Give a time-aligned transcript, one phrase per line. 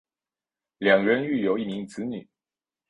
[0.79, 2.27] 两人育有一名子女。